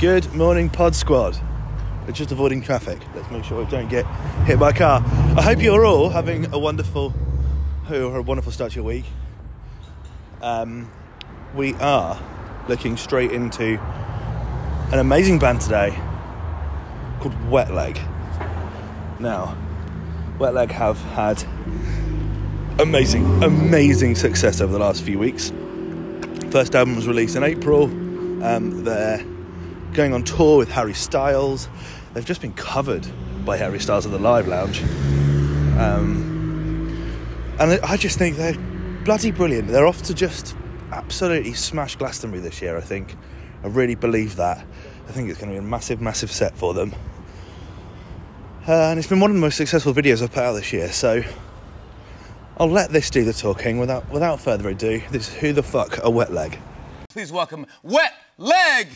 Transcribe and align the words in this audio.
Good 0.00 0.32
morning, 0.32 0.70
Pod 0.70 0.96
Squad. 0.96 1.38
We're 2.06 2.14
just 2.14 2.32
avoiding 2.32 2.62
traffic. 2.62 2.98
Let's 3.14 3.30
make 3.30 3.44
sure 3.44 3.62
we 3.62 3.70
don't 3.70 3.90
get 3.90 4.06
hit 4.46 4.58
by 4.58 4.70
a 4.70 4.72
car. 4.72 5.02
I 5.36 5.42
hope 5.42 5.60
you're 5.60 5.84
all 5.84 6.08
having 6.08 6.50
a 6.54 6.58
wonderful, 6.58 7.12
a 7.90 8.22
wonderful 8.22 8.50
start 8.50 8.72
to 8.72 8.76
your 8.76 8.86
week. 8.86 9.04
Um, 10.40 10.90
we 11.54 11.74
are 11.74 12.18
looking 12.66 12.96
straight 12.96 13.30
into 13.30 13.78
an 14.90 15.00
amazing 15.00 15.38
band 15.38 15.60
today 15.60 15.90
called 17.20 17.50
Wet 17.50 17.70
Leg. 17.70 18.00
Now, 19.18 19.54
Wet 20.38 20.54
Leg 20.54 20.70
have 20.70 20.96
had 21.12 21.44
amazing, 22.78 23.42
amazing 23.42 24.14
success 24.14 24.62
over 24.62 24.72
the 24.72 24.78
last 24.78 25.02
few 25.02 25.18
weeks. 25.18 25.52
First 26.48 26.74
album 26.74 26.96
was 26.96 27.06
released 27.06 27.36
in 27.36 27.42
April. 27.42 27.84
Um, 28.42 28.82
they're 28.82 29.22
going 29.92 30.14
on 30.14 30.22
tour 30.22 30.58
with 30.58 30.70
Harry 30.70 30.94
Styles. 30.94 31.68
They've 32.14 32.24
just 32.24 32.40
been 32.40 32.52
covered 32.54 33.06
by 33.44 33.56
Harry 33.56 33.80
Styles 33.80 34.06
at 34.06 34.12
the 34.12 34.18
Live 34.18 34.46
Lounge. 34.46 34.82
Um, 35.78 37.06
and 37.58 37.80
I 37.82 37.96
just 37.96 38.18
think 38.18 38.36
they're 38.36 38.58
bloody 39.04 39.30
brilliant. 39.30 39.68
They're 39.68 39.86
off 39.86 40.02
to 40.02 40.14
just 40.14 40.56
absolutely 40.92 41.54
smash 41.54 41.96
Glastonbury 41.96 42.42
this 42.42 42.60
year, 42.62 42.76
I 42.76 42.80
think. 42.80 43.16
I 43.62 43.68
really 43.68 43.94
believe 43.94 44.36
that. 44.36 44.64
I 45.08 45.12
think 45.12 45.28
it's 45.28 45.38
going 45.38 45.52
to 45.52 45.60
be 45.60 45.64
a 45.64 45.68
massive, 45.68 46.00
massive 46.00 46.30
set 46.30 46.56
for 46.56 46.72
them. 46.74 46.94
Uh, 48.68 48.72
and 48.72 48.98
it's 48.98 49.08
been 49.08 49.20
one 49.20 49.30
of 49.30 49.34
the 49.34 49.40
most 49.40 49.56
successful 49.56 49.92
videos 49.92 50.22
I've 50.22 50.32
put 50.32 50.44
out 50.44 50.52
this 50.52 50.72
year, 50.72 50.92
so 50.92 51.22
I'll 52.58 52.70
let 52.70 52.90
this 52.90 53.10
do 53.10 53.24
the 53.24 53.32
talking 53.32 53.78
without, 53.78 54.08
without 54.10 54.40
further 54.40 54.68
ado. 54.68 55.02
This 55.10 55.28
is 55.28 55.34
Who 55.34 55.52
the 55.52 55.62
Fuck 55.62 55.98
a 56.04 56.10
Wet 56.10 56.32
Leg. 56.32 56.58
Please 57.08 57.32
welcome 57.32 57.66
Wet 57.82 58.12
Leg! 58.36 58.88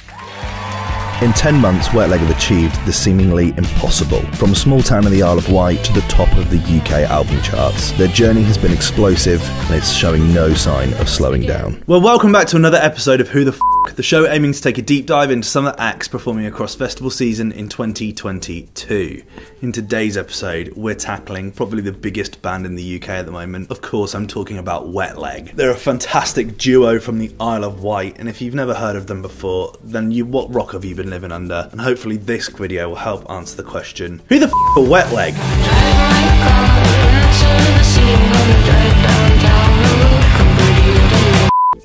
In 1.23 1.33
10 1.33 1.55
months, 1.61 1.95
Wet 1.95 2.11
Leg 2.11 2.21
have 2.21 2.37
achieved 2.37 2.75
the 2.87 2.93
seemingly 2.93 3.51
impossible. 3.57 4.21
From 4.33 4.51
a 4.51 4.55
small 4.55 4.83
town 4.83 5.07
in 5.07 5.13
the 5.13 5.23
Isle 5.23 5.39
of 5.39 5.49
Wight 5.49 5.83
to 5.85 5.93
the 5.93 6.01
top 6.03 6.31
of 6.37 6.51
the 6.51 6.59
UK 6.59 7.09
album 7.09 7.41
charts, 7.41 7.93
their 7.93 8.09
journey 8.09 8.43
has 8.43 8.59
been 8.59 8.73
explosive 8.73 9.41
and 9.67 9.77
it's 9.77 9.93
showing 9.93 10.35
no 10.35 10.53
sign 10.55 10.93
of 10.95 11.09
slowing 11.09 11.43
down. 11.43 11.83
Well, 11.87 12.01
welcome 12.01 12.33
back 12.33 12.49
to 12.49 12.57
another 12.57 12.79
episode 12.79 13.21
of 13.21 13.29
Who 13.29 13.45
the 13.45 13.53
F, 13.53 13.61
the 13.93 14.03
show 14.03 14.27
aiming 14.27 14.53
to 14.53 14.61
take 14.61 14.79
a 14.79 14.83
deep 14.83 15.07
dive 15.07 15.31
into 15.31 15.47
some 15.47 15.67
of 15.67 15.77
the 15.77 15.83
acts 15.83 16.09
performing 16.09 16.47
across 16.47 16.75
festival 16.75 17.11
season 17.11 17.53
in 17.53 17.69
2022. 17.69 19.23
In 19.63 19.73
today's 19.73 20.17
episode, 20.17 20.73
we're 20.75 20.95
tackling 20.95 21.53
probably 21.53 21.83
the 21.83 21.93
biggest 21.93 22.43
band 22.43 22.67
in 22.67 22.75
the 22.75 22.97
UK 22.97 23.11
at 23.11 23.27
the 23.27 23.33
moment. 23.33 23.71
Of 23.71 23.83
course, 23.83 24.15
I'm 24.15 24.27
talking 24.27 24.59
about 24.59 24.89
Wet 24.89 25.19
Leg. 25.19 25.53
They're 25.55 25.71
a 25.71 25.77
fantastic 25.77 26.57
duo 26.59 26.99
from 26.99 27.19
the 27.19 27.33
Isle 27.39 27.65
of 27.65 27.83
Wight, 27.83 28.17
and 28.19 28.29
if 28.29 28.41
you've 28.41 28.55
never 28.55 28.75
heard 28.75 28.97
of 28.97 29.07
them 29.07 29.23
before, 29.23 29.75
then 29.83 30.11
you 30.11 30.27
what 30.27 30.53
rock 30.53 30.73
have 30.73 30.85
you 30.85 30.95
been 30.95 31.11
living 31.11 31.31
under? 31.31 31.69
And 31.71 31.81
hopefully 31.81 32.17
this 32.17 32.49
video 32.49 32.89
will 32.89 32.97
help 32.97 33.31
answer 33.31 33.57
the 33.57 33.63
question, 33.63 34.23
who 34.29 34.39
the 34.41 34.47
f*** 34.47 34.53
are 34.77 34.89
Wet 34.89 35.13
Leg? 35.13 35.35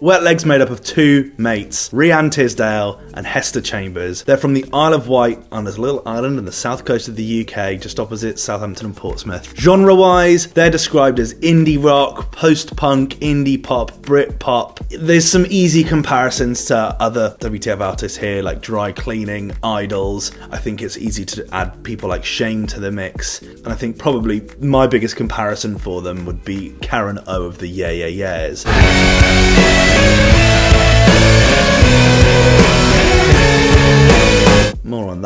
Wet 0.10 0.24
Leg's 0.24 0.44
made 0.44 0.60
up 0.60 0.72
of 0.72 0.84
two 0.84 1.32
mates, 1.38 1.90
Rhian 1.90 2.32
Teasdale 2.32 3.00
and 3.14 3.28
Hester 3.28 3.62
Chambers. 3.62 4.24
They're 4.24 4.38
from 4.38 4.56
the 4.56 4.66
Isle 4.74 4.96
of 4.96 5.08
Wight 5.08 5.40
on 5.52 5.66
this 5.66 5.78
little 5.78 6.02
island 6.04 6.40
on 6.40 6.46
the 6.46 6.52
south 6.52 6.84
coast 6.84 7.08
of 7.08 7.16
the 7.16 7.48
UK, 7.48 7.80
just 7.80 8.00
opposite 8.00 8.40
Southampton 8.40 8.88
and 8.88 8.98
Portsmouth. 8.98 9.56
Genre 9.56 9.94
wise, 9.94 10.48
they're 10.48 10.72
described 10.72 11.20
as 11.20 11.36
indie 11.36 11.78
rock, 11.84 12.32
post 12.32 12.76
punk, 12.76 13.18
indie 13.18 13.62
pop, 13.62 14.02
Brit 14.02 14.40
pop. 14.40 14.80
There's 14.90 15.30
some 15.30 15.46
easy 15.48 15.84
comparisons 15.84 16.66
to 16.66 16.76
other 16.76 17.38
WTF 17.40 17.80
artists 17.80 18.18
here, 18.18 18.42
like 18.42 18.62
Dry 18.62 18.92
Cleaning, 18.92 19.52
Idles. 19.62 20.32
I 20.50 20.58
think 20.58 20.82
it's 20.82 20.98
easy 20.98 21.24
to 21.26 21.48
add 21.54 21.84
people 21.84 22.10
like 22.10 22.26
Shame 22.26 22.66
to 22.66 22.80
the 22.80 22.92
mix. 22.92 23.44
And 23.44 23.68
I 23.68 23.76
think 23.76 24.00
probably 24.00 24.42
my 24.60 24.88
biggest 24.88 25.18
comparison 25.18 25.78
for 25.78 26.02
them 26.02 26.26
would 26.26 26.44
be 26.44 26.72
Karen 26.82 27.20
O 27.28 27.44
of 27.44 27.60
the 27.60 27.68
Yeah 27.68 27.92
Yeah 27.92 28.08
Yeahs. 28.08 29.69
On 30.00 30.49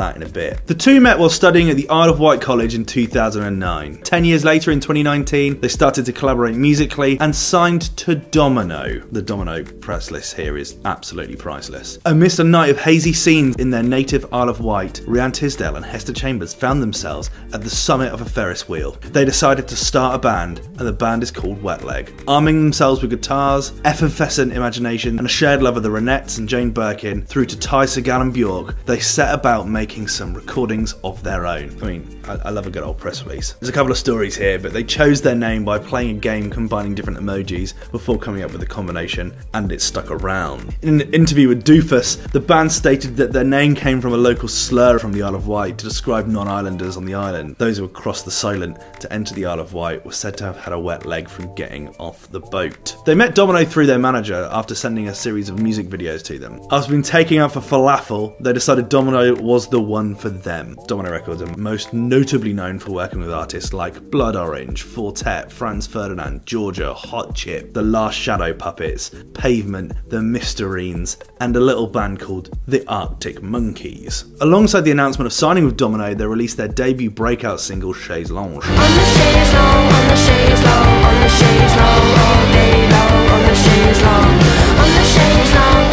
that 0.04 0.16
in 0.18 0.24
a 0.24 0.30
bit. 0.30 0.66
The 0.68 0.76
two 0.76 1.00
met 1.00 1.18
while 1.18 1.30
studying 1.30 1.70
at 1.70 1.78
the 1.78 1.88
Isle 1.90 2.10
of 2.10 2.20
Wight 2.20 2.42
College 2.42 2.76
in 2.76 2.84
2009. 2.84 4.02
Ten 4.04 4.26
years 4.26 4.44
later, 4.44 4.72
in 4.72 4.80
2019, 4.80 5.62
they 5.62 5.68
started 5.70 6.06
to 6.06 6.14
collaborate 6.14 6.56
musically 6.56 7.18
and 7.22 7.34
signed 7.34 7.96
to 7.98 8.16
Domino. 8.16 9.00
The 9.12 9.22
Domino 9.22 9.64
press 9.64 10.12
list 10.12 10.36
here 10.36 10.58
is 10.58 10.76
absolutely 10.84 11.38
priceless. 11.38 12.00
Amidst 12.06 12.40
a 12.40 12.44
night 12.44 12.70
of 12.70 12.80
hazy 12.80 13.14
scenes 13.14 13.56
in 13.56 13.70
their 13.70 13.84
native 13.84 14.26
Isle 14.34 14.50
of 14.50 14.60
Wight, 14.60 15.02
Rhian 15.08 15.32
Teasdale 15.32 15.78
and 15.78 15.86
Hester 15.86 16.14
Chambers 16.14 16.54
found 16.54 16.82
themselves 16.82 17.30
at 17.54 17.62
the 17.62 17.70
summit 17.70 18.12
of 18.12 18.22
a 18.22 18.26
Ferris 18.26 18.68
wheel. 18.68 18.98
They 19.12 19.24
decided 19.24 19.68
to 19.70 19.76
start 19.76 20.16
a 20.16 20.20
band, 20.20 20.60
and 20.78 20.88
the 20.88 20.92
band 20.92 21.24
is 21.24 21.32
called 21.32 21.62
Wet 21.64 21.84
Leg. 21.86 22.12
Arming 22.28 22.62
themselves 22.62 23.02
with 23.02 23.12
guitars, 23.12 23.72
effervescent 23.86 24.52
imagination, 24.52 25.18
and 25.18 25.28
a 25.28 25.30
shared 25.30 25.64
love 25.64 25.78
of 25.78 25.84
the 25.84 25.90
Ronettes 25.90 26.40
and 26.40 26.50
Jane 26.50 26.72
Birkin, 26.72 27.26
through 27.26 27.46
to 27.46 27.58
Ty 27.58 27.86
Segall 27.86 28.22
and 28.22 28.34
Bjork, 28.34 28.76
they 28.86 29.00
set 29.00 29.34
about 29.34 29.68
making 29.70 29.93
some 29.94 30.34
recordings 30.34 30.94
of 31.04 31.22
their 31.22 31.46
own. 31.46 31.70
I 31.82 31.86
mean, 31.86 32.22
I, 32.28 32.34
I, 32.46 32.50
love 32.50 32.66
a 32.66 32.72
good 32.72 32.82
old 32.82 32.98
press 32.98 33.24
release. 33.24 33.54
There's 33.54 33.70
a 33.70 33.74
couple 33.74 33.92
of 33.92 33.98
stories 33.98 34.36
here, 34.36 34.58
but 34.58 34.74
they 34.74 34.84
chose 34.84 35.22
their 35.22 35.36
name 35.36 35.64
by 35.64 35.78
playing 35.78 36.18
a 36.18 36.20
game 36.20 36.50
combining 36.50 36.96
different 36.96 37.20
emojis 37.20 37.74
before 37.92 38.18
coming 38.18 38.42
up 38.42 38.52
with 38.52 38.64
a 38.64 38.66
combination, 38.66 39.36
and 39.54 39.72
it 39.72 39.82
stuck 39.82 40.10
around. 40.10 40.76
In 40.82 41.00
an 41.00 41.14
interview 41.14 41.48
with 41.48 41.64
Doofus, 41.64 42.16
the 42.32 42.40
band 42.40 42.72
stated 42.72 43.16
that 43.18 43.34
their 43.34 43.44
name 43.44 43.76
came 43.76 44.02
from 44.02 44.14
a 44.14 44.18
local 44.18 44.48
slur 44.48 44.98
from 44.98 45.12
the 45.12 45.22
Isle 45.22 45.36
of 45.36 45.48
Wight 45.48 45.78
to 45.78 45.86
describe 45.86 46.26
non 46.26 46.48
islanders 46.48 46.98
on 46.98 47.06
the 47.06 47.14
island. 47.14 47.56
Those 47.60 47.78
who 47.78 47.84
would 47.84 47.94
cross 47.94 48.24
the 48.24 48.32
Solent 48.32 48.80
to 49.00 49.14
enter 49.14 49.36
the 49.36 49.46
Isle 49.46 49.60
of 49.60 49.74
Wight 49.74 50.04
were 50.04 50.12
said 50.12 50.36
to 50.38 50.46
have 50.46 50.58
had 50.58 50.74
a 50.74 50.80
wet 50.80 51.06
leg 51.06 51.30
from 51.30 51.54
getting 51.54 51.90
off 51.98 52.32
the 52.32 52.40
boat. 52.40 52.96
They 53.06 53.14
met 53.14 53.36
Domino 53.36 53.64
through 53.64 53.86
their 53.86 54.00
manager 54.00 54.50
after 54.52 54.74
sending 54.74 55.08
a 55.08 55.14
series 55.14 55.50
of 55.50 55.62
music 55.62 55.88
videos 55.88 56.24
to 56.24 56.40
them. 56.40 56.60
After 56.72 56.90
being 56.90 57.04
taken 57.04 57.38
out 57.38 57.52
for 57.52 57.60
falafel, 57.60 58.36
they 58.40 58.54
decided 58.54 58.90
Domino 58.90 59.36
was 59.36 59.68
the 59.68 59.83
one 59.84 60.16
for 60.16 60.30
them. 60.30 60.78
Domino 60.88 61.12
Records 61.12 61.42
are 61.42 61.58
most 61.58 61.94
notably 61.94 62.54
known 62.54 62.80
for 62.80 62.92
working 62.92 63.20
with 63.20 63.32
artists 63.32 63.74
like 63.74 64.10
Blood 64.10 64.36
Orange, 64.36 64.84
Four 64.84 65.12
Tet, 65.12 65.52
Franz 65.52 65.86
Ferdinand, 65.86 66.46
Georgia, 66.46 66.94
Hot 66.94 67.36
Chip, 67.36 67.74
The 67.74 67.82
Last 67.82 68.16
Shadow 68.16 68.54
Puppets, 68.54 69.12
Pavement, 69.34 69.94
The 70.10 70.18
Mysterines, 70.18 71.18
and 71.40 71.56
a 71.56 71.60
little 71.60 71.88
band 71.88 72.20
called 72.20 72.58
The 72.68 72.88
Arctic 72.88 73.42
Monkeys. 73.42 74.26
Alongside 74.42 74.82
the 74.82 74.92
announcement 74.92 75.28
of 75.28 75.34
signing 75.34 75.66
with 75.66 75.78
Domino, 75.78 76.14
they 76.14 76.26
released 76.26 76.58
their 76.58 76.68
debut 76.68 77.10
breakout 77.12 77.60
single 77.60 77.94
Chaise 77.94 78.32
Longue. 78.32 78.64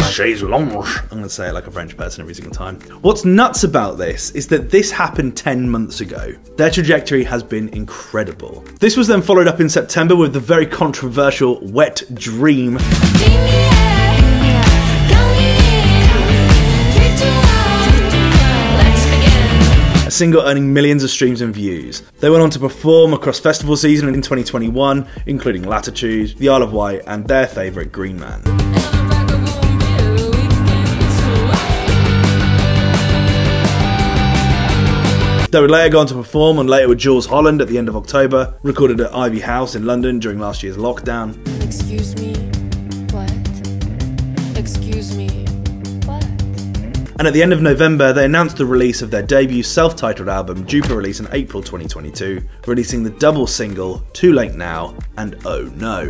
Chaise 0.01 0.41
Longue. 0.43 0.85
I'm 1.03 1.09
going 1.09 1.23
to 1.23 1.29
say 1.29 1.49
it 1.49 1.53
like 1.53 1.67
a 1.67 1.71
French 1.71 1.95
person 1.95 2.21
every 2.21 2.33
single 2.33 2.53
time. 2.53 2.79
What's 3.01 3.25
nuts 3.25 3.63
about 3.63 3.97
this 3.97 4.31
is 4.31 4.47
that 4.47 4.69
this 4.69 4.91
happened 4.91 5.37
10 5.37 5.69
months 5.69 6.01
ago. 6.01 6.33
Their 6.57 6.69
trajectory 6.69 7.23
has 7.23 7.43
been 7.43 7.69
incredible. 7.69 8.63
This 8.79 8.97
was 8.97 9.07
then 9.07 9.21
followed 9.21 9.47
up 9.47 9.59
in 9.59 9.69
September 9.69 10.15
with 10.15 10.33
the 10.33 10.39
very 10.39 10.65
controversial 10.65 11.59
Wet 11.61 12.03
Dream. 12.13 12.77
Single 20.09 20.41
earning 20.41 20.73
millions 20.73 21.03
of 21.03 21.09
streams 21.09 21.41
and 21.41 21.53
views. 21.53 22.01
They 22.19 22.29
went 22.29 22.43
on 22.43 22.49
to 22.51 22.59
perform 22.59 23.13
across 23.13 23.39
festival 23.39 23.77
season 23.77 24.09
in 24.09 24.15
2021, 24.15 25.07
including 25.25 25.63
Latitude, 25.63 26.37
the 26.37 26.49
Isle 26.49 26.63
of 26.63 26.73
Wight, 26.73 27.01
and 27.07 27.25
their 27.27 27.47
favourite 27.47 27.91
Green 27.91 28.19
Man. 28.19 28.60
They 35.51 35.59
would 35.59 35.69
later 35.69 35.89
go 35.89 35.99
on 35.99 36.07
to 36.07 36.13
perform 36.13 36.59
on 36.59 36.67
Later 36.67 36.87
with 36.87 36.97
Jools 36.99 37.25
Holland 37.25 37.61
at 37.61 37.67
the 37.67 37.77
end 37.77 37.89
of 37.89 37.97
October, 37.97 38.53
recorded 38.63 39.01
at 39.01 39.13
Ivy 39.13 39.41
House 39.41 39.75
in 39.75 39.85
London 39.85 40.17
during 40.17 40.39
last 40.39 40.63
year's 40.63 40.77
lockdown. 40.77 41.35
Excuse 41.61 42.15
me, 42.15 42.33
what? 43.11 43.29
Excuse 44.57 45.13
me, 45.17 45.27
what? 46.05 46.23
And 47.19 47.27
at 47.27 47.33
the 47.33 47.43
end 47.43 47.51
of 47.51 47.61
November, 47.61 48.13
they 48.13 48.23
announced 48.23 48.55
the 48.55 48.65
release 48.65 49.01
of 49.01 49.11
their 49.11 49.23
debut 49.23 49.61
self 49.61 49.97
titled 49.97 50.29
album, 50.29 50.63
due 50.63 50.81
for 50.83 50.95
release 50.95 51.19
in 51.19 51.27
April 51.33 51.61
2022, 51.61 52.41
releasing 52.65 53.03
the 53.03 53.09
double 53.09 53.45
single 53.45 53.99
Too 54.13 54.31
Late 54.31 54.53
Now 54.55 54.95
and 55.17 55.35
Oh 55.43 55.63
No. 55.75 56.09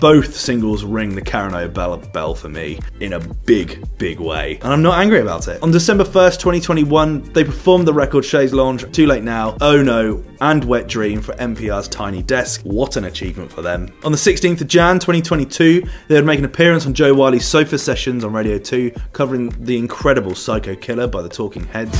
Both 0.00 0.36
singles 0.36 0.84
ring 0.84 1.14
the 1.14 1.22
Karen 1.22 1.54
O 1.54 1.68
bell, 1.68 2.34
for 2.34 2.48
me 2.48 2.78
in 3.00 3.14
a 3.14 3.20
big, 3.20 3.84
big 3.98 4.20
way, 4.20 4.58
and 4.62 4.72
I'm 4.72 4.82
not 4.82 4.98
angry 4.98 5.20
about 5.20 5.48
it. 5.48 5.62
On 5.62 5.70
December 5.70 6.04
1st, 6.04 6.38
2021, 6.38 7.32
they 7.32 7.42
performed 7.42 7.86
the 7.86 7.92
record 7.92 8.24
Chaise 8.24 8.52
Longue, 8.52 8.92
Too 8.92 9.06
Late 9.06 9.24
Now, 9.24 9.56
Oh 9.60 9.82
No, 9.82 10.22
and 10.40 10.64
Wet 10.64 10.86
Dream 10.86 11.20
for 11.20 11.34
NPR's 11.34 11.88
Tiny 11.88 12.22
Desk. 12.22 12.60
What 12.62 12.96
an 12.96 13.04
achievement 13.04 13.50
for 13.50 13.62
them. 13.62 13.92
On 14.04 14.12
the 14.12 14.18
16th 14.18 14.60
of 14.60 14.68
Jan 14.68 14.98
2022, 15.00 15.82
they 16.08 16.14
would 16.14 16.24
make 16.24 16.38
an 16.38 16.44
appearance 16.44 16.86
on 16.86 16.94
Jo 16.94 17.12
Whiley's 17.14 17.46
Sofa 17.46 17.78
Sessions 17.78 18.22
on 18.24 18.32
Radio 18.32 18.58
2, 18.58 18.92
covering 19.12 19.48
the 19.64 19.76
incredible 19.76 20.34
Psycho 20.34 20.76
Killer 20.76 21.08
by 21.08 21.22
the 21.22 21.28
Talking 21.28 21.64
Heads. 21.64 21.98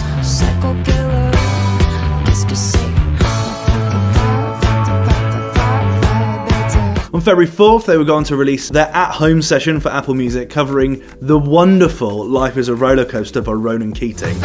On 7.10 7.22
February 7.22 7.50
4th, 7.50 7.86
they 7.86 7.96
were 7.96 8.04
going 8.04 8.24
to 8.24 8.36
release 8.36 8.68
their 8.68 8.88
at 8.88 9.12
home 9.12 9.40
session 9.40 9.80
for 9.80 9.88
Apple 9.88 10.12
Music 10.12 10.50
covering 10.50 11.02
the 11.22 11.38
wonderful 11.38 12.26
Life 12.26 12.58
is 12.58 12.68
a 12.68 12.74
Roller 12.74 13.06
Coaster 13.06 13.40
by 13.40 13.52
Ronan 13.52 13.94
Keating. 13.94 14.36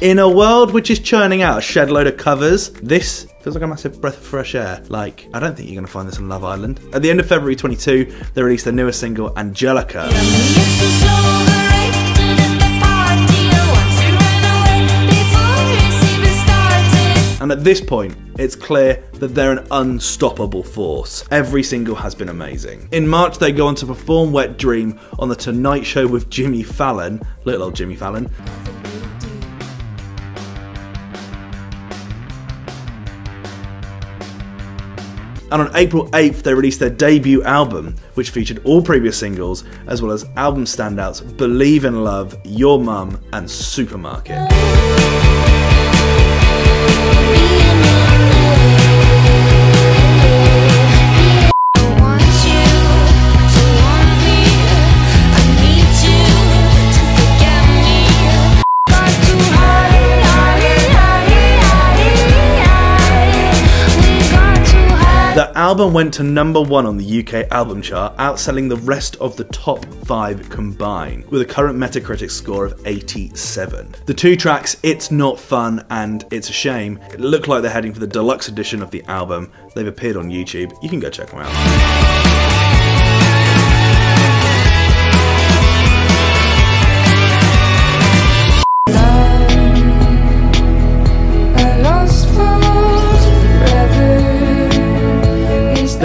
In 0.00 0.20
a 0.20 0.28
world 0.28 0.72
which 0.72 0.88
is 0.88 1.00
churning 1.00 1.42
out 1.42 1.58
a 1.58 1.60
shed 1.60 1.90
load 1.90 2.06
of 2.06 2.16
covers, 2.16 2.70
this 2.74 3.26
feels 3.40 3.56
like 3.56 3.64
a 3.64 3.66
massive 3.66 4.00
breath 4.00 4.18
of 4.18 4.22
fresh 4.22 4.54
air. 4.54 4.80
Like, 4.88 5.26
I 5.34 5.40
don't 5.40 5.56
think 5.56 5.68
you're 5.68 5.74
going 5.74 5.84
to 5.84 5.92
find 5.92 6.06
this 6.06 6.18
on 6.18 6.28
Love 6.28 6.44
Island. 6.44 6.80
At 6.92 7.02
the 7.02 7.10
end 7.10 7.18
of 7.18 7.26
February 7.26 7.56
22, 7.56 8.04
they 8.34 8.42
released 8.42 8.66
their 8.66 8.72
newest 8.72 9.00
single, 9.00 9.36
Angelica. 9.36 10.08
And 17.40 17.50
at 17.50 17.64
this 17.64 17.80
point, 17.80 18.14
it's 18.38 18.54
clear 18.54 19.02
that 19.14 19.28
they're 19.28 19.52
an 19.52 19.66
unstoppable 19.70 20.62
force. 20.62 21.24
Every 21.30 21.62
single 21.62 21.94
has 21.94 22.14
been 22.14 22.28
amazing. 22.28 22.86
In 22.92 23.08
March, 23.08 23.38
they 23.38 23.50
go 23.50 23.66
on 23.66 23.74
to 23.76 23.86
perform 23.86 24.30
Wet 24.30 24.58
Dream 24.58 25.00
on 25.18 25.30
The 25.30 25.36
Tonight 25.36 25.86
Show 25.86 26.06
with 26.06 26.28
Jimmy 26.28 26.62
Fallon, 26.62 27.18
little 27.44 27.62
old 27.62 27.74
Jimmy 27.74 27.96
Fallon. 27.96 28.30
And 35.52 35.62
on 35.62 35.70
April 35.74 36.08
8th, 36.10 36.42
they 36.42 36.52
released 36.52 36.78
their 36.78 36.90
debut 36.90 37.42
album, 37.42 37.96
which 38.14 38.30
featured 38.30 38.60
all 38.64 38.82
previous 38.82 39.16
singles, 39.16 39.64
as 39.86 40.02
well 40.02 40.12
as 40.12 40.26
album 40.36 40.64
standouts 40.64 41.36
Believe 41.38 41.86
in 41.86 42.04
Love, 42.04 42.36
Your 42.44 42.78
Mum, 42.78 43.18
and 43.32 43.50
Supermarket. 43.50 45.29
The 65.40 65.56
album 65.56 65.94
went 65.94 66.12
to 66.14 66.22
number 66.22 66.60
one 66.60 66.84
on 66.84 66.98
the 66.98 67.20
UK 67.20 67.50
album 67.50 67.80
chart, 67.80 68.14
outselling 68.18 68.68
the 68.68 68.76
rest 68.76 69.16
of 69.22 69.38
the 69.38 69.44
top 69.44 69.82
five 70.04 70.50
combined, 70.50 71.24
with 71.30 71.40
a 71.40 71.46
current 71.46 71.78
Metacritic 71.78 72.30
score 72.30 72.66
of 72.66 72.78
87. 72.86 73.94
The 74.04 74.12
two 74.12 74.36
tracks, 74.36 74.76
It's 74.82 75.10
Not 75.10 75.40
Fun 75.40 75.86
and 75.88 76.26
It's 76.30 76.50
a 76.50 76.52
Shame, 76.52 77.00
look 77.16 77.48
like 77.48 77.62
they're 77.62 77.70
heading 77.70 77.94
for 77.94 78.00
the 78.00 78.06
deluxe 78.06 78.48
edition 78.48 78.82
of 78.82 78.90
the 78.90 79.02
album. 79.04 79.50
They've 79.74 79.86
appeared 79.86 80.18
on 80.18 80.28
YouTube. 80.28 80.76
You 80.82 80.90
can 80.90 81.00
go 81.00 81.08
check 81.08 81.30
them 81.30 81.38
out. 81.38 82.49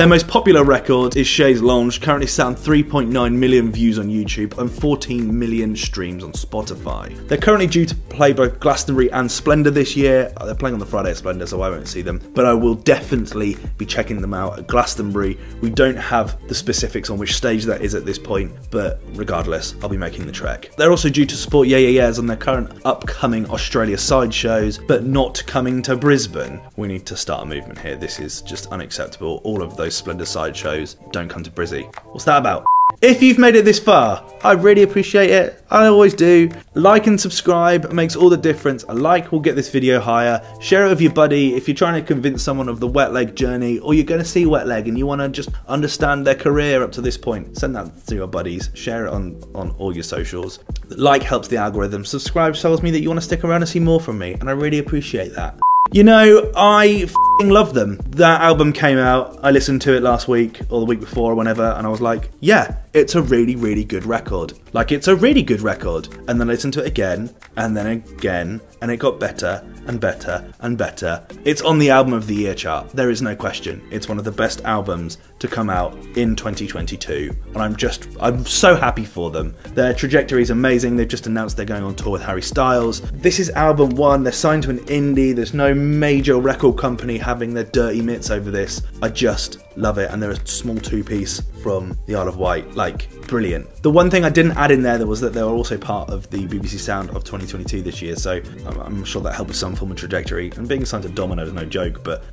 Their 0.06 0.12
most 0.12 0.28
popular 0.28 0.64
record 0.64 1.18
is 1.18 1.26
Chaise 1.26 1.64
Longue, 1.64 2.00
currently 2.00 2.28
sat 2.28 2.46
on 2.46 2.56
3.9 2.56 3.34
million 3.34 3.72
views 3.72 3.98
on 3.98 4.08
YouTube 4.08 4.56
and 4.60 4.72
14 4.72 5.40
million 5.40 5.76
streams 5.76 6.24
on 6.24 6.32
Spotify. 6.34 7.28
They're 7.28 7.40
currently 7.40 7.66
due 7.66 7.88
to 7.88 7.96
play 7.96 8.32
both 8.32 8.60
Glastonbury 8.60 9.12
and 9.12 9.32
Splendour 9.32 9.72
this 9.72 9.96
year. 9.96 10.32
Uh, 10.38 10.46
They're 10.46 10.54
playing 10.54 10.76
on 10.76 10.80
the 10.80 10.86
Friday 10.86 11.10
at 11.10 11.18
Splendour, 11.18 11.48
so 11.48 11.64
I 11.64 11.72
won't 11.72 11.88
see 11.88 12.04
them, 12.04 12.22
but 12.36 12.46
I 12.46 12.54
will 12.54 12.76
definitely 12.76 13.58
be 13.80 13.86
checking 13.88 14.22
them 14.22 14.36
out 14.36 14.60
at 14.60 14.68
Glastonbury. 14.68 15.40
We 15.62 15.72
don't 15.72 15.98
have 15.98 16.38
the 16.48 16.54
specifics 16.54 17.10
on 17.10 17.18
which 17.18 17.36
stage 17.36 17.64
that 17.64 17.82
is 17.82 17.96
at 17.96 18.06
this 18.06 18.20
point, 18.20 18.52
but 18.70 19.02
regardless, 19.16 19.74
I'll 19.82 19.90
be 19.90 19.98
making 19.98 20.28
the 20.28 20.32
trek. 20.32 20.70
They're 20.78 20.92
also 20.92 21.10
due 21.10 21.26
to 21.26 21.36
support 21.36 21.68
Yeah 21.68 21.78
Yeah 21.78 22.04
Yeahs 22.04 22.20
on 22.20 22.28
their 22.28 22.38
current 22.38 22.80
upcoming 22.86 23.50
Australia 23.50 23.98
side 23.98 24.32
shows, 24.32 24.78
but 24.78 25.04
not 25.04 25.44
coming 25.48 25.82
to 25.82 25.96
Brisbane. 25.96 26.62
We 26.76 26.88
need 26.88 27.08
to 27.08 27.18
start 27.18 27.42
a 27.42 27.46
movement 27.48 27.80
here. 27.80 27.96
This 27.96 28.20
is 28.20 28.44
just 28.44 28.68
unacceptable. 28.68 29.42
All 29.44 29.64
of 29.64 29.76
those 29.76 29.95
Splendour 29.96 30.26
side 30.26 30.56
shows 30.56 30.96
don't 31.12 31.30
come 31.30 31.44
to 31.44 31.52
Brizzy. 31.52 31.94
What's 32.06 32.26
that 32.26 32.38
about? 32.38 32.66
If 33.02 33.22
you've 33.22 33.40
made 33.40 33.56
it 33.56 33.66
this 33.66 33.80
far, 33.80 34.24
I 34.44 34.54
really 34.54 34.84
appreciate 34.84 35.30
it. 35.30 35.64
I 35.70 35.88
always 35.88 36.14
do. 36.14 36.50
Like 36.76 37.08
and 37.08 37.20
subscribe 37.20 37.92
makes 37.92 38.16
all 38.16 38.30
the 38.30 38.38
difference. 38.38 38.84
A 38.84 38.94
like 38.94 39.32
will 39.32 39.40
get 39.40 39.56
this 39.56 39.70
video 39.70 40.00
higher. 40.00 40.42
Share 40.62 40.86
it 40.86 40.90
with 40.90 41.02
your 41.02 41.12
buddy 41.12 41.56
if 41.56 41.68
you're 41.68 41.76
trying 41.76 42.00
to 42.00 42.08
convince 42.08 42.44
someone 42.44 42.70
of 42.70 42.80
the 42.80 42.88
wet 42.88 43.12
leg 43.12 43.36
journey 43.36 43.80
or 43.80 43.94
you're 43.94 44.06
going 44.06 44.22
to 44.22 44.28
see 44.28 44.46
wet 44.46 44.68
leg 44.68 44.88
and 44.88 44.98
you 44.98 45.06
want 45.06 45.22
to 45.22 45.30
just 45.30 45.50
understand 45.68 46.26
their 46.26 46.36
career 46.36 46.84
up 46.84 46.92
to 46.94 47.02
this 47.02 47.18
point. 47.18 47.58
Send 47.58 47.76
that 47.76 48.06
to 48.08 48.16
your 48.16 48.28
buddies. 48.28 48.70
Share 48.76 49.08
it 49.08 49.14
on, 49.14 49.42
on 49.56 49.72
all 49.72 49.94
your 49.94 50.04
socials. 50.04 50.60
Like 50.90 51.24
helps 51.24 51.48
the 51.48 51.58
algorithm. 51.58 52.06
Subscribe 52.06 52.56
tells 52.56 52.82
me 52.82 52.92
that 52.92 53.02
you 53.02 53.10
want 53.10 53.20
to 53.20 53.26
stick 53.26 53.44
around 53.44 53.62
and 53.64 53.70
see 53.70 53.80
more 53.80 54.00
from 54.00 54.18
me, 54.18 54.34
and 54.34 54.50
I 54.50 54.54
really 54.54 54.80
appreciate 54.80 55.34
that. 55.34 55.60
You 55.92 56.04
know, 56.04 56.52
I 56.56 57.08
love 57.42 57.74
them. 57.76 58.00
That 58.08 58.42
album 58.42 58.74
came 58.74 58.98
out. 58.98 59.40
I 59.44 59.52
listened 59.52 59.84
to 59.84 59.96
it 59.96 60.02
last 60.02 60.28
week 60.28 60.60
or 60.70 60.80
the 60.80 60.86
week 60.86 61.00
before 61.00 61.32
or 61.32 61.36
whenever, 61.36 61.64
and 61.64 61.86
I 61.86 61.90
was 61.90 62.02
like, 62.02 62.32
yeah, 62.40 62.78
it's 62.96 63.16
a 63.16 63.22
really, 63.22 63.58
really 63.58 63.84
good 63.84 64.06
record. 64.06 64.54
Like, 64.72 64.94
it's 64.94 65.10
a 65.10 65.16
really 65.18 65.44
good 65.44 65.60
record. 65.60 66.08
And 66.30 66.40
then 66.40 66.50
I 66.50 66.54
listened 66.54 66.74
to 66.76 66.82
it 66.82 66.88
again, 66.88 67.30
and 67.58 67.76
then 67.76 67.88
again, 67.88 68.62
and 68.82 68.90
it 68.90 68.98
got 68.98 69.20
better 69.20 69.62
and 69.88 70.00
better 70.00 70.50
and 70.62 70.78
better. 70.78 71.22
It's 71.44 71.62
on 71.62 71.78
the 71.78 71.90
album 71.90 72.14
of 72.14 72.26
the 72.26 72.36
year 72.36 72.56
chart. 72.56 72.90
There 72.92 73.10
is 73.10 73.22
no 73.22 73.36
question. 73.36 73.86
It's 73.92 74.08
one 74.08 74.18
of 74.18 74.24
the 74.24 74.32
best 74.32 74.64
albums 74.64 75.18
to 75.40 75.48
come 75.50 75.70
out 75.70 75.94
in 76.16 76.38
2022, 76.38 77.36
and 77.48 77.58
I'm 77.58 77.76
just, 77.76 78.08
I'm 78.22 78.46
so 78.46 78.78
happy 78.78 79.04
for 79.04 79.30
them. 79.30 79.54
Their 79.74 79.94
trajectory 79.94 80.42
is 80.42 80.50
amazing. 80.50 80.96
They've 80.96 81.06
just 81.06 81.28
announced 81.28 81.58
they're 81.58 81.66
going 81.66 81.84
on 81.84 81.96
tour 81.96 82.14
with 82.14 82.24
Harry 82.24 82.42
Styles. 82.42 83.02
This 83.12 83.40
is 83.40 83.50
album 83.52 83.90
one. 83.90 84.24
They're 84.24 84.32
signed 84.32 84.64
to 84.64 84.70
an 84.70 84.80
indie. 84.86 85.36
There's 85.36 85.54
no 85.54 85.74
major 85.74 86.40
record 86.40 86.78
company 86.78 87.18
having 87.18 87.54
their 87.54 87.66
dirty 87.66 88.02
mitts 88.02 88.32
over 88.32 88.52
this. 88.52 88.82
I 89.02 89.10
just 89.10 89.65
love 89.76 89.98
it, 89.98 90.12
and 90.12 90.22
they're 90.22 90.32
a 90.32 90.48
small 90.48 90.78
two 90.78 91.04
piece 91.04 91.42
from 91.62 91.98
the 92.06 92.16
Isle 92.16 92.28
of 92.28 92.38
Wight. 92.38 92.76
Like, 92.76 93.10
brilliant. 93.28 93.84
The 93.84 93.92
one 93.92 94.10
thing 94.10 94.24
I 94.24 94.30
didn't 94.30 94.54
add 94.54 94.72
in 94.72 94.82
there 94.82 95.06
was 95.06 95.22
that 95.22 95.34
they 95.34 95.44
were 95.44 95.52
also 95.52 95.78
part 95.78 96.10
of 96.10 96.30
the 96.30 96.46
BBC 96.48 96.80
Sound 96.80 97.10
of 97.12 97.24
2022 97.24 97.82
this 97.82 98.02
year, 98.02 98.16
so 98.16 98.42
I'm, 98.66 99.04
sure 99.04 99.22
that 99.22 99.36
helped 99.36 99.50
with 99.50 99.58
some 99.58 99.76
form 99.76 99.92
of 99.92 99.98
trajectory. 99.98 100.52
And 100.56 100.68
being 100.68 100.86
signed 100.86 101.04
to 101.04 101.10
Domino 101.10 101.44
is 101.44 101.54
no 101.54 101.66
joke, 101.66 102.04
but 102.04 102.24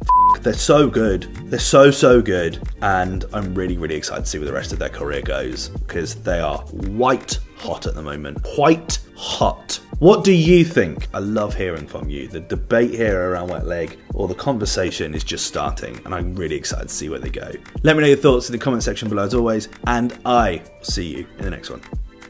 they're 0.41 0.53
so 0.53 0.89
good. 0.89 1.25
They're 1.45 1.59
so, 1.59 1.91
so 1.91 2.23
good, 2.23 2.61
and 2.81 3.25
I'm 3.33 3.55
really, 3.55 3.77
really 3.77 3.97
excited 3.97 4.25
to 4.25 4.31
see 4.31 4.39
where 4.39 4.47
the 4.47 4.53
rest 4.53 4.73
of 4.73 4.79
their 4.79 4.89
career 4.89 5.23
goes 5.23 5.69
because 5.69 6.15
they 6.15 6.41
are 6.41 6.59
white 6.59 7.39
hot 7.57 7.87
at 7.87 7.95
the 7.95 8.03
moment. 8.03 8.39
White 8.57 8.99
hot. 9.17 9.79
What 10.03 10.25
do 10.25 10.33
you 10.33 10.65
think? 10.65 11.07
I 11.15 11.21
love 11.21 11.55
hearing 11.55 11.87
from 11.87 12.11
you. 12.11 12.27
The 12.27 12.41
debate 12.41 12.91
here 12.91 13.31
around 13.31 13.51
Wet 13.51 13.69
Leg 13.69 13.97
or 14.15 14.27
the 14.27 14.35
conversation 14.35 15.15
is 15.15 15.23
just 15.23 15.47
starting, 15.47 15.97
and 16.05 16.13
I'm 16.13 16.35
really 16.35 16.57
excited 16.57 16.89
to 16.89 16.93
see 16.93 17.09
where 17.09 17.21
they 17.21 17.31
go. 17.31 17.53
Let 17.85 17.95
me 17.95 18.03
know 18.03 18.09
your 18.09 18.17
thoughts 18.17 18.49
in 18.49 18.53
the 18.53 18.59
comment 18.59 18.83
section 18.83 19.09
below 19.09 19.23
as 19.23 19.33
always, 19.33 19.69
and 19.87 20.19
I 20.27 20.65
see 20.81 21.07
you 21.07 21.27
in 21.39 21.45
the 21.45 21.51
next 21.51 21.71
one. 21.71 21.83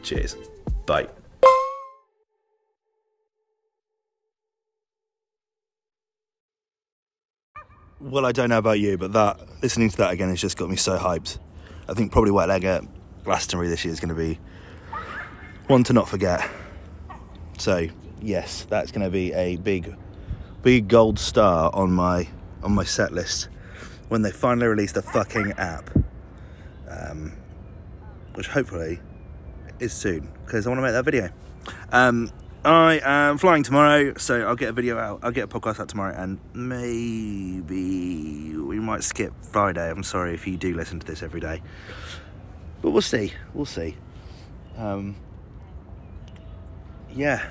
Cheers. 0.02 0.37
Bye. 0.85 1.09
Well, 8.02 8.26
I 8.26 8.33
don't 8.33 8.50
know 8.50 8.59
about 8.59 8.81
you, 8.81 8.99
but 8.99 9.14
that 9.14 9.41
listening 9.62 9.88
to 9.88 9.97
that 9.97 10.12
again 10.12 10.29
has 10.29 10.43
just 10.43 10.59
got 10.59 10.69
me 10.69 10.76
so 10.76 10.99
hyped. 10.99 11.38
I 11.88 11.95
think 11.95 12.12
probably 12.12 12.33
Wet 12.33 12.50
Leg 12.50 12.64
at 12.64 12.85
Glastonbury 13.25 13.71
this 13.71 13.83
year 13.83 13.95
is 13.95 13.99
going 13.99 14.11
to 14.11 14.14
be 14.14 14.38
one 15.69 15.85
to 15.85 15.95
not 15.95 16.07
forget. 16.07 16.47
So 17.59 17.88
yes, 18.21 18.66
that's 18.68 18.92
going 18.92 19.04
to 19.04 19.11
be 19.11 19.32
a 19.32 19.56
big, 19.56 19.94
big 20.62 20.88
gold 20.88 21.18
star 21.18 21.71
on 21.75 21.92
my 21.92 22.28
on 22.62 22.73
my 22.73 22.85
set 22.85 23.12
list 23.12 23.49
when 24.09 24.23
they 24.23 24.30
finally 24.30 24.66
release 24.66 24.92
the 24.92 25.02
fucking 25.02 25.52
app, 25.52 25.90
um, 26.88 27.32
which 28.35 28.47
hopefully 28.47 29.00
is 29.80 29.92
soon 29.92 30.30
because 30.44 30.66
I 30.66 30.71
want 30.71 30.78
to 30.78 30.82
make 30.82 30.92
that 30.92 31.04
video. 31.04 31.30
Um, 31.90 32.30
I 32.64 33.00
am 33.02 33.38
flying 33.38 33.64
tomorrow, 33.64 34.14
so 34.18 34.47
I'll 34.47 34.54
get 34.54 34.68
a 34.68 34.73
video 34.73 34.97
out. 34.97 35.21
I'll 35.23 35.32
get 35.32 35.44
a 35.44 35.49
podcast 35.49 35.80
out 35.80 35.88
tomorrow, 35.88 36.14
and 36.16 36.38
maybe 36.54 37.66
we 38.56 38.78
might 38.78 39.02
skip 39.02 39.32
Friday. 39.42 39.90
I'm 39.90 40.04
sorry 40.04 40.35
if 40.35 40.47
you 40.47 40.56
do 40.56 40.75
listen 40.75 41.00
to 41.00 41.06
this 41.06 41.23
every 41.25 41.40
day, 41.40 41.61
but 42.80 42.90
we'll 42.92 43.02
see. 43.02 43.32
We'll 43.52 43.64
see. 43.64 43.97
Um, 44.76 45.16
yeah. 47.14 47.49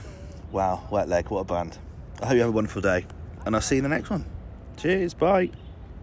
Wow, 0.51 0.87
Wet 0.91 1.07
Leg, 1.07 1.29
what 1.29 1.39
a 1.39 1.43
band. 1.45 1.77
I 2.21 2.27
hope 2.27 2.35
you 2.35 2.41
have 2.41 2.49
a 2.49 2.53
wonderful 2.53 2.81
day, 2.81 3.05
and 3.45 3.55
I'll 3.55 3.61
see 3.61 3.75
you 3.75 3.83
in 3.83 3.89
the 3.89 3.95
next 3.95 4.09
one. 4.09 4.25
Cheers, 4.77 5.13
bye. 5.13 5.49